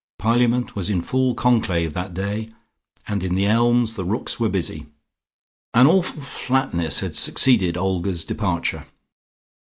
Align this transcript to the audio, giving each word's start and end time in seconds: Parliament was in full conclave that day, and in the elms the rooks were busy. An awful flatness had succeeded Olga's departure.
Parliament 0.17 0.75
was 0.75 0.89
in 0.89 0.99
full 0.99 1.35
conclave 1.35 1.93
that 1.93 2.11
day, 2.11 2.49
and 3.07 3.23
in 3.23 3.35
the 3.35 3.45
elms 3.45 3.93
the 3.93 4.03
rooks 4.03 4.39
were 4.39 4.49
busy. 4.49 4.87
An 5.75 5.85
awful 5.85 6.23
flatness 6.23 7.01
had 7.01 7.15
succeeded 7.15 7.77
Olga's 7.77 8.25
departure. 8.25 8.87